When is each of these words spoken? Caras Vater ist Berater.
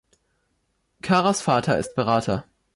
Caras 1.03 1.43
Vater 1.43 1.77
ist 1.77 1.93
Berater. 1.93 2.45